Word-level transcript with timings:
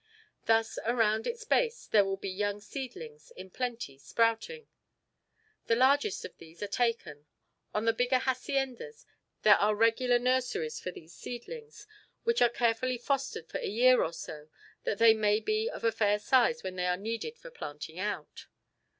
Thus 0.47 0.79
around 0.83 1.27
its 1.27 1.43
base 1.43 1.85
there 1.85 2.03
will 2.03 2.17
be 2.17 2.31
young 2.31 2.59
seedlings 2.59 3.29
in 3.35 3.51
plenty 3.51 3.99
sprouting. 3.99 4.67
The 5.67 5.75
largest 5.75 6.25
of 6.25 6.35
these 6.39 6.63
are 6.63 6.67
taken. 6.67 7.27
On 7.75 7.85
the 7.85 7.93
bigger 7.93 8.17
haciendas 8.17 9.05
there 9.43 9.57
are 9.57 9.75
regular 9.75 10.17
nurseries 10.17 10.79
for 10.79 10.89
these 10.89 11.13
seedlings, 11.13 11.85
which 12.23 12.41
are 12.41 12.49
carefully 12.49 12.97
fostered 12.97 13.47
for 13.47 13.59
a 13.59 13.67
year 13.69 14.01
or 14.03 14.11
so 14.11 14.49
that 14.85 14.97
they 14.97 15.13
may 15.13 15.39
be 15.39 15.69
of 15.69 15.83
fair 15.93 16.17
size 16.17 16.63
when 16.63 16.77
they 16.77 16.87
are 16.87 16.97
needed 16.97 17.37
for 17.37 17.51
planting 17.51 17.99
out. 17.99 18.47